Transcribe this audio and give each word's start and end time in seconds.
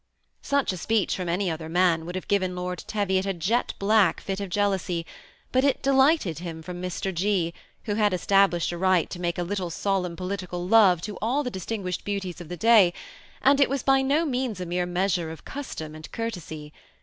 Such 0.41 0.73
a 0.73 0.77
speech 0.77 1.15
from 1.15 1.29
any 1.29 1.51
other 1.51 1.69
man 1.69 2.07
would 2.07 2.15
have 2.15 2.27
given 2.27 2.55
Lord 2.55 2.83
Teviot 2.87 3.27
a 3.27 3.35
jet 3.35 3.75
black 3.77 4.19
fit 4.19 4.39
of 4.39 4.49
jealousy, 4.49 5.05
but 5.51 5.63
it 5.63 5.83
delighted 5.83 6.39
him 6.39 6.63
from 6.63 6.81
Mr. 6.81 7.13
G., 7.13 7.53
who 7.83 7.93
had 7.93 8.11
established 8.11 8.71
a 8.71 8.79
right 8.79 9.07
to 9.11 9.21
make 9.21 9.37
a 9.37 9.43
little 9.43 9.69
solemn 9.69 10.15
political 10.15 10.67
love 10.67 11.01
to 11.03 11.19
all 11.21 11.43
the 11.43 11.51
distinguished 11.51 12.03
beauties 12.03 12.41
of 12.41 12.49
the 12.49 12.57
day, 12.57 12.93
and 13.43 13.61
it 13.61 13.69
was 13.69 13.83
by 13.83 14.01
no 14.01 14.25
means 14.25 14.59
a 14.59 14.65
mere 14.65 14.87
measure 14.87 15.29
of 15.29 15.45
custom 15.45 15.93
and 15.93 16.11
courtesy. 16.11 16.73